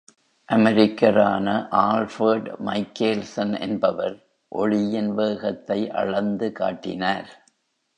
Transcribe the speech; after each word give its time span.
அமெரிக்கரான 0.49 1.47
Albert 1.81 2.49
Michelson 2.65 3.59
என்பவர் 3.59 4.17
ஒளியின் 4.51 5.11
வேகத்தை 5.13 5.91
அளந்து 5.91 6.51
காட்டினார்! 6.51 7.29